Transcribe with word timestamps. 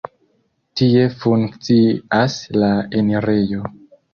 Tie 0.81 1.03
funkcias 1.25 2.41
la 2.59 2.73
enirejo. 3.03 3.63